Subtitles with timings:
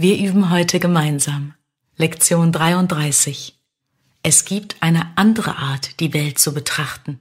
[0.00, 1.54] Wir üben heute gemeinsam.
[1.96, 3.58] Lektion 33.
[4.22, 7.18] Es gibt eine andere Art, die Welt zu betrachten.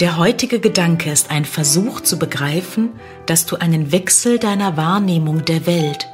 [0.00, 2.90] Der heutige Gedanke ist ein Versuch zu begreifen,
[3.26, 6.06] dass du einen Wechsel deiner Wahrnehmung der Welt,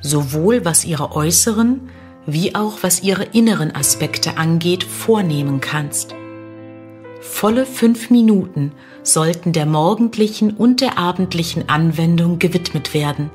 [0.00, 1.90] sowohl was ihre äußeren
[2.24, 6.14] wie auch was ihre inneren Aspekte angeht, vornehmen kannst.
[7.20, 8.70] Volle fünf Minuten
[9.02, 13.28] sollten der morgendlichen und der abendlichen Anwendung gewidmet werden.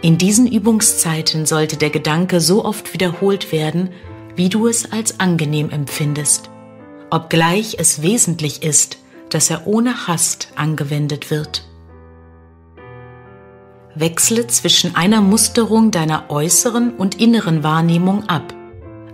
[0.00, 3.90] In diesen Übungszeiten sollte der Gedanke so oft wiederholt werden,
[4.34, 6.48] wie du es als angenehm empfindest
[7.10, 8.98] obgleich es wesentlich ist,
[9.30, 11.64] dass er ohne Hast angewendet wird.
[13.94, 18.54] Wechsle zwischen einer Musterung deiner äußeren und inneren Wahrnehmung ab,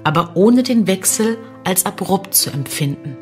[0.03, 3.17] aber ohne den Wechsel als abrupt zu empfinden.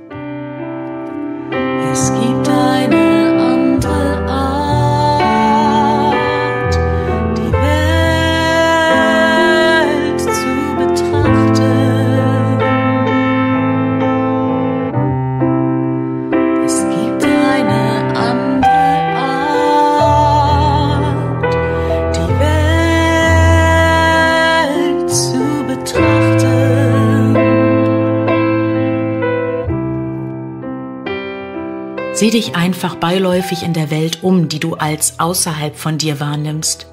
[32.15, 36.87] Sieh dich einfach beiläufig in der Welt um, die du als außerhalb von dir wahrnimmst.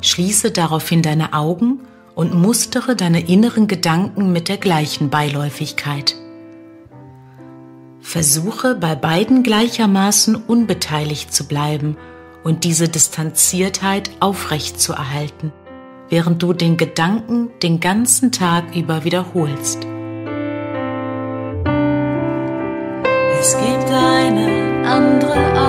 [0.00, 1.80] Schließe daraufhin deine Augen
[2.14, 6.16] und mustere deine inneren Gedanken mit der gleichen Beiläufigkeit.
[8.00, 11.98] Versuche bei beiden gleichermaßen unbeteiligt zu bleiben
[12.42, 15.52] und diese Distanziertheit aufrecht zu erhalten,
[16.08, 19.86] während du den Gedanken den ganzen Tag über wiederholst.
[23.48, 25.65] Es gibt eine andere Art.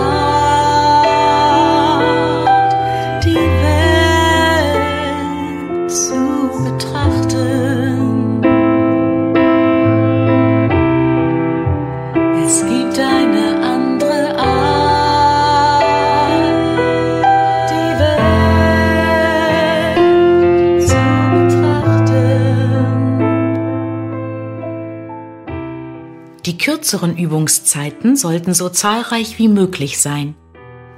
[26.67, 30.35] Kürzeren Übungszeiten sollten so zahlreich wie möglich sein.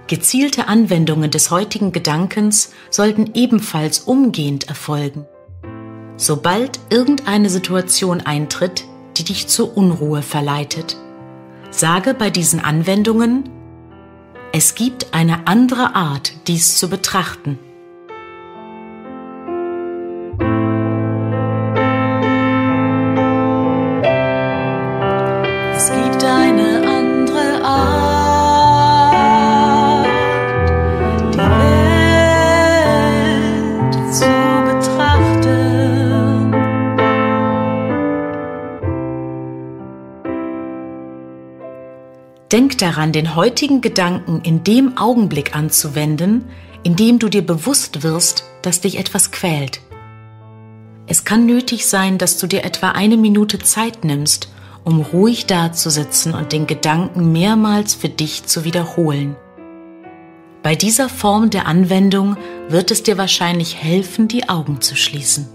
[0.07, 5.28] Gezielte Anwendungen des heutigen Gedankens sollten ebenfalls umgehend erfolgen.
[6.18, 8.85] Sobald irgendeine Situation eintritt,
[9.18, 10.97] die dich zur Unruhe verleitet,
[11.69, 13.47] sage bei diesen Anwendungen,
[14.51, 17.59] es gibt eine andere Art, dies zu betrachten.
[42.52, 46.44] Denk daran, den heutigen Gedanken in dem Augenblick anzuwenden,
[46.84, 49.80] in dem du dir bewusst wirst, dass dich etwas quält.
[51.08, 54.50] Es kann nötig sein, dass du dir etwa eine Minute Zeit nimmst,
[54.84, 59.36] um ruhig dazusitzen und den Gedanken mehrmals für dich zu wiederholen.
[60.64, 65.48] Bei dieser Form der Anwendung wird es dir wahrscheinlich helfen, die Augen zu schließen.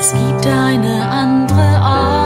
[0.00, 2.19] Es gibt eine andere Art.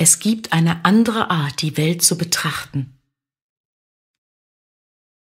[0.00, 2.97] Es gibt eine andere Art, die Welt zu betrachten.